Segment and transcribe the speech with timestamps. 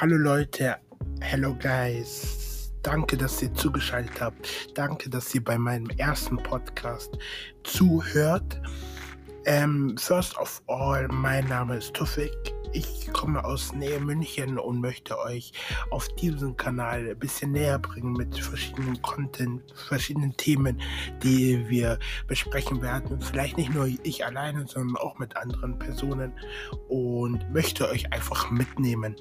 [0.00, 0.76] Hallo Leute,
[1.20, 2.72] hello guys.
[2.82, 4.76] Danke, dass ihr zugeschaltet habt.
[4.76, 7.16] Danke, dass ihr bei meinem ersten Podcast
[7.62, 8.60] zuhört.
[9.46, 12.32] Ähm, first of all, mein Name ist Tufik.
[12.72, 15.52] Ich komme aus Nähe München und möchte euch
[15.90, 20.80] auf diesem Kanal ein bisschen näher bringen mit verschiedenen Content, verschiedenen Themen,
[21.22, 23.20] die wir besprechen werden.
[23.20, 26.32] Vielleicht nicht nur ich alleine, sondern auch mit anderen Personen
[26.88, 29.14] und möchte euch einfach mitnehmen.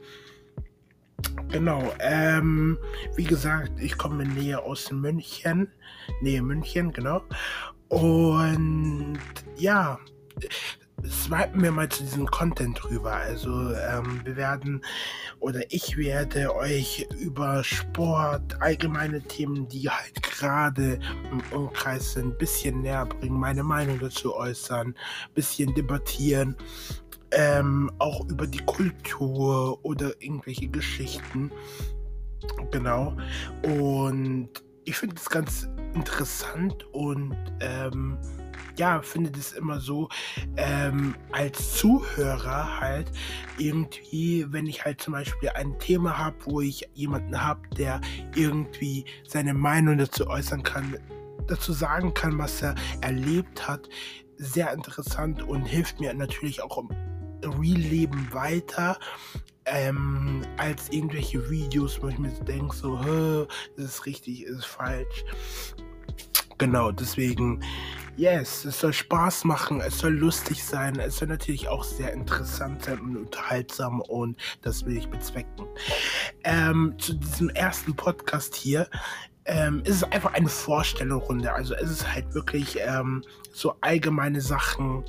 [1.50, 2.78] Genau, ähm,
[3.16, 5.72] wie gesagt, ich komme näher aus München,
[6.22, 7.22] Nähe München, genau.
[7.90, 9.20] Und
[9.56, 10.00] ja,
[11.08, 13.14] swipen wir mal zu diesem Content rüber.
[13.14, 14.84] Also ähm, wir werden
[15.40, 21.00] oder ich werde euch über Sport, allgemeine Themen, die halt gerade
[21.32, 26.56] im Umkreis sind, ein bisschen näher bringen, meine Meinung dazu äußern, ein bisschen debattieren.
[27.36, 31.52] Ähm, auch über die Kultur oder irgendwelche Geschichten.
[32.72, 33.16] Genau.
[33.64, 34.50] Und
[34.86, 38.18] ich finde es ganz interessant und ähm,
[38.76, 40.10] ja, finde das immer so,
[40.58, 43.12] ähm, als Zuhörer halt
[43.58, 48.02] irgendwie, wenn ich halt zum Beispiel ein Thema habe, wo ich jemanden habe, der
[48.36, 50.98] irgendwie seine Meinung dazu äußern kann,
[51.48, 53.90] dazu sagen kann, was er erlebt hat,
[54.38, 56.90] sehr interessant und hilft mir natürlich auch im
[57.44, 58.98] Real-Leben weiter.
[59.66, 65.24] Ähm, als irgendwelche Videos, wo ich mir denke, so, das ist richtig, ist falsch.
[66.58, 67.64] Genau, deswegen
[68.16, 72.84] yes, es soll Spaß machen, es soll lustig sein, es soll natürlich auch sehr interessant
[72.84, 75.66] sein und unterhaltsam und das will ich bezwecken.
[76.44, 78.88] Ähm, zu diesem ersten Podcast hier
[79.46, 81.52] ähm, ist es einfach eine Vorstellungsrunde.
[81.52, 85.04] Also es ist halt wirklich ähm, so allgemeine Sachen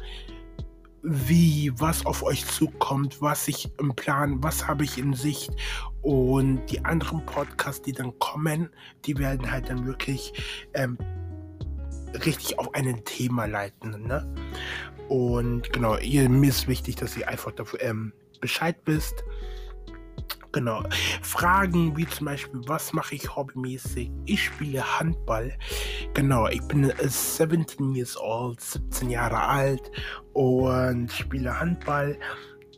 [1.04, 5.52] wie, was auf euch zukommt, was ich im Plan, was habe ich in Sicht
[6.00, 8.70] und die anderen Podcasts, die dann kommen,
[9.04, 10.32] die werden halt dann wirklich
[10.72, 10.96] ähm,
[12.24, 14.06] richtig auf ein Thema leiten.
[14.06, 14.26] Ne?
[15.08, 19.24] Und genau, ihr, mir ist wichtig, dass ihr einfach dafür ähm, Bescheid wisst.
[20.54, 20.84] Genau.
[21.20, 24.08] Fragen wie zum Beispiel, was mache ich hobbymäßig?
[24.24, 25.52] Ich spiele Handball.
[26.14, 29.90] Genau, ich bin 17 years old, 17 Jahre alt
[30.32, 32.16] und spiele Handball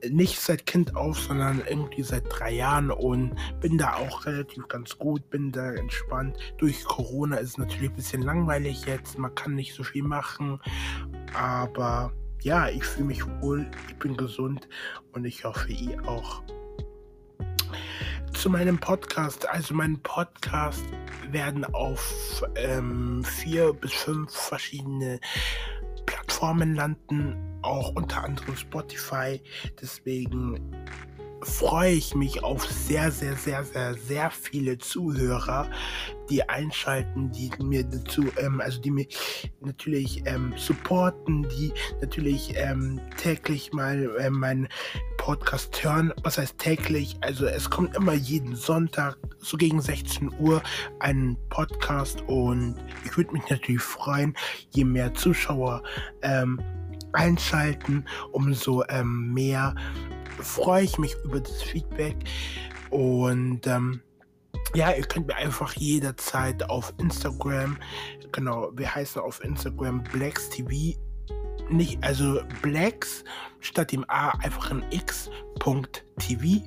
[0.08, 4.96] nicht seit Kind auf, sondern irgendwie seit drei Jahren und bin da auch relativ ganz
[4.96, 6.38] gut, bin da entspannt.
[6.56, 10.60] Durch Corona ist es natürlich ein bisschen langweilig jetzt, man kann nicht so viel machen,
[11.34, 12.10] aber
[12.40, 14.66] ja, ich fühle mich wohl, ich bin gesund
[15.12, 16.42] und ich hoffe, ihr auch.
[18.32, 20.84] Zu meinem Podcast, also mein Podcast
[21.30, 25.18] werden auf ähm, vier bis fünf verschiedene
[26.04, 29.40] Plattformen landen, auch unter anderem Spotify.
[29.80, 30.74] Deswegen
[31.42, 35.70] freue ich mich auf sehr, sehr, sehr, sehr, sehr viele Zuhörer,
[36.28, 39.06] die einschalten, die mir dazu, ähm, also die mir
[39.60, 44.68] natürlich ähm, supporten, die natürlich ähm, täglich mal äh, meinen
[45.26, 46.12] Podcast hören.
[46.22, 47.16] Was heißt täglich?
[47.20, 50.62] Also es kommt immer jeden Sonntag so gegen 16 Uhr
[51.00, 54.36] ein Podcast und ich würde mich natürlich freuen,
[54.70, 55.82] je mehr Zuschauer
[56.22, 56.60] ähm,
[57.12, 59.74] einschalten, umso ähm, mehr
[60.38, 62.16] freue ich mich über das Feedback
[62.90, 64.00] und ähm,
[64.76, 67.78] ja, ihr könnt mir einfach jederzeit auf Instagram,
[68.30, 70.96] genau, wir heißen auf Instagram Blacks TV,
[71.70, 73.24] nicht, also Blacks
[73.60, 76.66] statt dem A einfach ein X.tv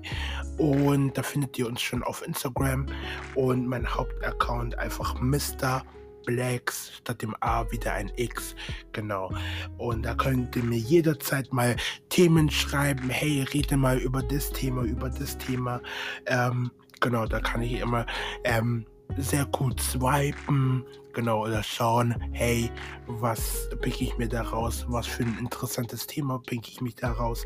[0.57, 2.87] und da findet ihr uns schon auf Instagram
[3.35, 5.83] und mein Hauptaccount einfach Mr.
[6.25, 8.55] Blacks statt dem A wieder ein X.
[8.91, 9.31] Genau.
[9.77, 11.75] Und da könnt ihr mir jederzeit mal
[12.09, 13.09] Themen schreiben.
[13.09, 15.81] Hey, rede mal über das Thema, über das Thema.
[16.25, 18.05] Ähm, genau, da kann ich immer
[18.43, 18.85] ähm,
[19.17, 20.85] sehr gut swipen.
[21.13, 22.69] Genau, oder schauen, hey,
[23.07, 24.85] was pick ich mir da raus?
[24.87, 27.45] Was für ein interessantes Thema pick ich mich da raus?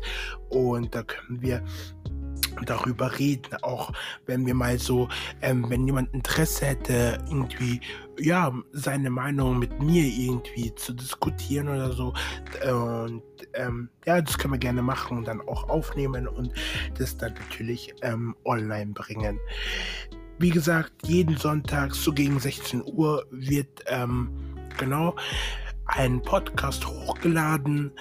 [0.50, 1.64] Und da können wir
[2.66, 3.92] darüber reden, auch
[4.26, 5.08] wenn wir mal so,
[5.42, 7.80] ähm, wenn jemand Interesse hätte, irgendwie,
[8.18, 12.12] ja, seine Meinung mit mir irgendwie zu diskutieren oder so.
[12.62, 13.22] Und
[13.54, 16.52] ähm, ja, das können wir gerne machen und dann auch aufnehmen und
[16.98, 19.40] das dann natürlich ähm, online bringen.
[20.38, 24.30] Wie gesagt, jeden Sonntag so gegen 16 Uhr wird ähm,
[24.78, 25.14] genau
[25.86, 27.92] ein Podcast hochgeladen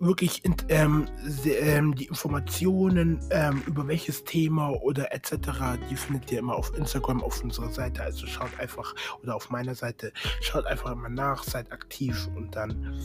[0.00, 1.06] wirklich ähm,
[1.44, 7.22] ähm, die Informationen ähm, über welches Thema oder etc., die findet ihr immer auf Instagram
[7.22, 8.02] auf unserer Seite.
[8.02, 12.98] Also schaut einfach oder auf meiner Seite, schaut einfach immer nach, seid aktiv und dann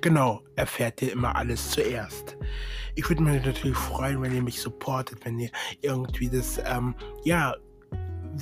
[0.00, 2.36] genau, erfährt ihr immer alles zuerst.
[2.94, 5.50] Ich würde mich natürlich freuen, wenn ihr mich supportet, wenn ihr
[5.80, 6.94] irgendwie das, ähm,
[7.24, 7.54] ja,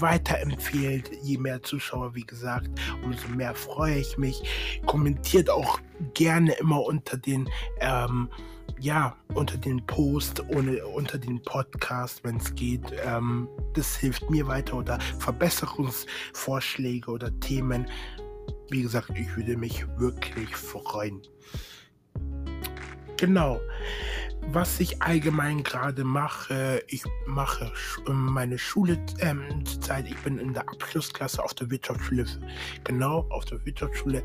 [0.01, 2.71] weiterempfehlt, je mehr Zuschauer, wie gesagt,
[3.05, 4.43] umso mehr freue ich mich.
[4.87, 5.81] Kommentiert auch
[6.15, 7.49] gerne immer unter den,
[7.81, 8.29] ähm,
[8.79, 12.93] ja, unter den Post, ohne, unter den Podcast, wenn es geht.
[13.05, 17.87] Ähm, das hilft mir weiter oder Verbesserungsvorschläge oder Themen.
[18.71, 21.23] Wie gesagt, ich würde mich wirklich freuen.
[23.23, 23.61] Genau
[24.49, 27.73] was ich allgemein gerade mache, ich mache
[28.09, 32.27] meine Schule ähm, zurzeit, ich bin in der Abschlussklasse auf der Wirtschaftsschule,
[32.85, 34.23] genau, auf der Wirtschaftsschule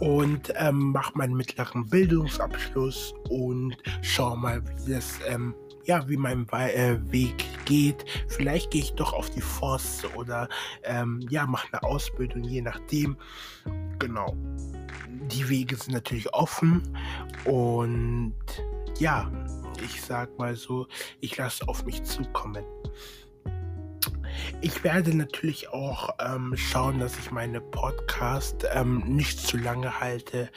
[0.00, 5.54] und ähm, mache meinen mittleren Bildungsabschluss und schau mal, wie das, ähm,
[5.84, 8.04] ja, wie mein äh, Weg geht.
[8.28, 10.48] Vielleicht gehe ich doch auf die Forst oder
[10.84, 13.16] ähm, ja, mache eine Ausbildung, je nachdem.
[13.98, 14.36] Genau.
[15.20, 16.96] Die Wege sind natürlich offen
[17.44, 18.34] und
[18.98, 19.30] ja,
[19.84, 20.86] ich sag mal so,
[21.20, 22.64] ich lasse auf mich zukommen.
[24.62, 30.50] Ich werde natürlich auch ähm, schauen, dass ich meine Podcast ähm, nicht zu lange halte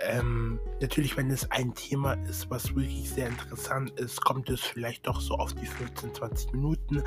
[0.00, 5.06] ähm, natürlich, wenn es ein Thema ist, was wirklich sehr interessant ist, kommt es vielleicht
[5.06, 7.02] doch so auf die 15, 20 Minuten.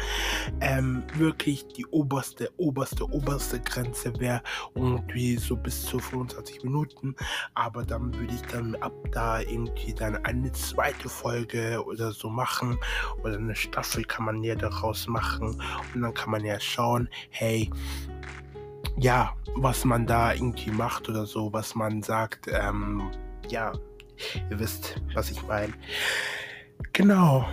[0.59, 4.41] Ähm, wirklich die oberste, oberste, oberste Grenze wäre
[4.75, 7.15] irgendwie so bis zu 25 Minuten.
[7.53, 12.77] Aber dann würde ich dann ab da irgendwie dann eine zweite Folge oder so machen.
[13.23, 15.61] Oder eine Staffel kann man ja daraus machen.
[15.93, 17.69] Und dann kann man ja schauen, hey,
[18.97, 22.47] ja, was man da irgendwie macht oder so, was man sagt.
[22.47, 23.09] Ähm,
[23.49, 23.73] ja,
[24.49, 25.73] ihr wisst, was ich meine.
[26.93, 27.45] Genau.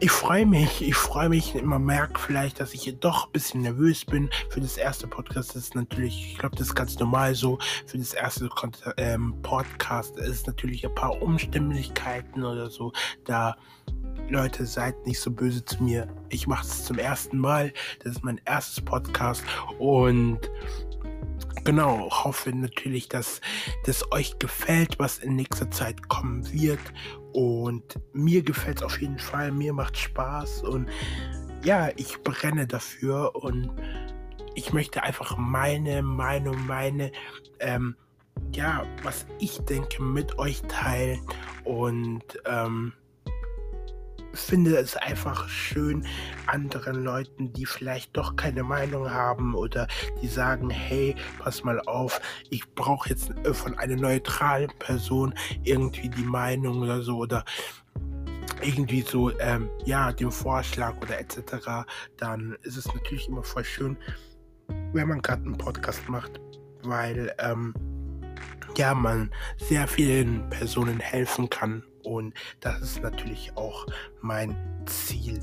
[0.00, 1.60] Ich freue mich, ich freue mich.
[1.60, 4.30] Man merkt vielleicht, dass ich hier doch ein bisschen nervös bin.
[4.48, 7.58] Für das erste Podcast ist natürlich, ich glaube, das ist ganz normal so.
[7.84, 8.48] Für das erste
[8.96, 12.92] ähm, Podcast ist natürlich ein paar Umstimmlichkeiten oder so.
[13.24, 13.56] Da
[14.28, 16.06] Leute, seid nicht so böse zu mir.
[16.28, 17.72] Ich mache es zum ersten Mal.
[18.04, 19.42] Das ist mein erstes Podcast
[19.80, 20.38] und
[21.64, 23.40] genau, hoffe natürlich, dass
[23.84, 26.80] das euch gefällt, was in nächster Zeit kommen wird.
[27.32, 29.52] Und mir gefällt es auf jeden Fall.
[29.52, 30.88] Mir macht Spaß und
[31.64, 33.70] ja, ich brenne dafür und
[34.54, 37.12] ich möchte einfach meine Meinung, meine,
[37.60, 37.96] ähm,
[38.52, 41.20] ja, was ich denke, mit euch teilen
[41.64, 42.92] und ähm,
[44.32, 46.06] finde es einfach schön,
[46.46, 49.86] anderen Leuten, die vielleicht doch keine Meinung haben oder
[50.22, 52.20] die sagen, hey, pass mal auf,
[52.50, 55.34] ich brauche jetzt äh, von einer neutralen Person
[55.64, 57.44] irgendwie die Meinung oder so oder
[58.62, 61.86] irgendwie so, ähm, ja, den Vorschlag oder etc.,
[62.16, 63.96] dann ist es natürlich immer voll schön,
[64.92, 66.40] wenn man gerade einen Podcast macht,
[66.82, 67.72] weil, ähm,
[68.76, 73.86] ja, man sehr vielen Personen helfen kann und das ist natürlich auch
[74.20, 74.56] mein
[74.86, 75.40] Ziel.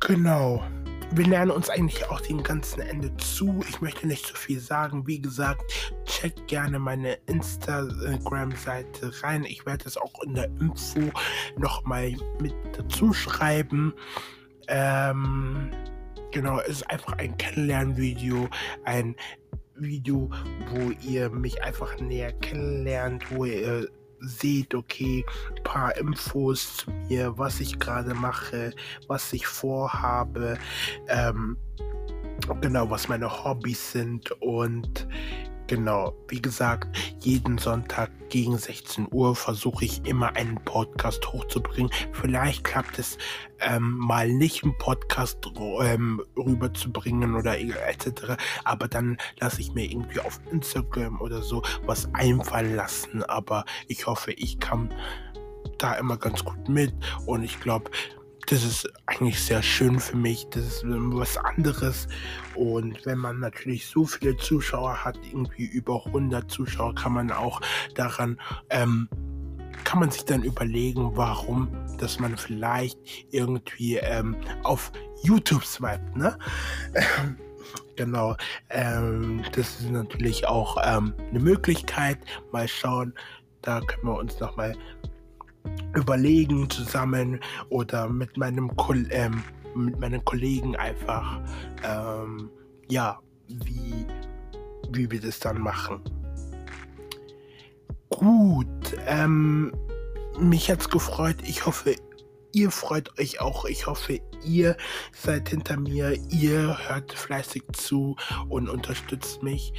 [0.00, 0.62] Genau.
[1.10, 3.64] Wir lernen uns eigentlich auch den ganzen Ende zu.
[3.66, 5.06] Ich möchte nicht zu viel sagen.
[5.06, 5.62] Wie gesagt,
[6.04, 9.44] checkt gerne meine Instagram-Seite rein.
[9.44, 11.00] Ich werde es auch in der Info
[11.56, 13.94] nochmal mit dazu schreiben.
[14.68, 15.70] Ähm,
[16.30, 18.50] genau, es ist einfach ein Kennenlernvideo,
[18.84, 19.16] ein
[19.76, 20.28] Video,
[20.72, 23.88] wo ihr mich einfach näher kennenlernt, wo ihr
[24.20, 25.24] seht, okay,
[25.56, 28.72] ein paar Infos zu mir, was ich gerade mache,
[29.06, 30.58] was ich vorhabe,
[31.08, 31.56] ähm,
[32.60, 35.06] genau, was meine Hobbys sind und
[35.68, 41.92] Genau, wie gesagt, jeden Sonntag gegen 16 Uhr versuche ich immer einen Podcast hochzubringen.
[42.12, 43.18] Vielleicht klappt es
[43.60, 45.38] ähm, mal nicht, einen Podcast
[45.82, 48.38] ähm, rüberzubringen oder etc.
[48.64, 53.22] Aber dann lasse ich mir irgendwie auf Instagram oder so was einfallen lassen.
[53.22, 54.90] Aber ich hoffe, ich kann
[55.76, 56.94] da immer ganz gut mit
[57.26, 57.90] und ich glaube,
[58.50, 60.46] das ist eigentlich sehr schön für mich.
[60.50, 62.08] Das ist was anderes.
[62.54, 67.60] Und wenn man natürlich so viele Zuschauer hat, irgendwie über 100 Zuschauer, kann man auch
[67.94, 68.40] daran,
[68.70, 69.08] ähm,
[69.84, 72.98] kann man sich dann überlegen, warum, dass man vielleicht
[73.30, 76.38] irgendwie ähm, auf YouTube swipet, ne?
[77.96, 78.34] genau.
[78.70, 82.18] Ähm, das ist natürlich auch ähm, eine Möglichkeit.
[82.50, 83.12] Mal schauen.
[83.60, 84.74] Da können wir uns nochmal
[85.94, 88.70] überlegen zusammen oder mit meinem
[89.10, 89.42] ähm,
[89.74, 91.40] mit meinen Kollegen einfach
[91.84, 92.50] ähm,
[92.88, 94.06] ja wie
[94.90, 96.00] wie wir das dann machen.
[98.10, 99.72] Gut, ähm,
[100.40, 101.36] mich hat's gefreut.
[101.44, 101.94] Ich hoffe,
[102.52, 103.64] ihr freut euch auch.
[103.64, 104.76] Ich hoffe, ihr
[105.12, 106.18] seid hinter mir.
[106.30, 108.16] Ihr hört fleißig zu
[108.48, 109.72] und unterstützt mich.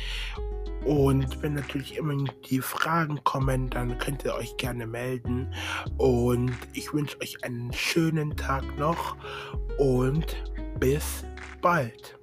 [0.85, 2.15] Und wenn natürlich immer
[2.49, 5.53] die Fragen kommen, dann könnt ihr euch gerne melden.
[5.97, 9.17] Und ich wünsche euch einen schönen Tag noch
[9.77, 10.35] und
[10.79, 11.23] bis
[11.61, 12.18] bald.